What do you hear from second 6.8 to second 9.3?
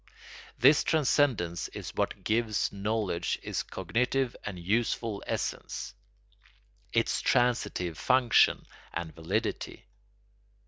its transitive function and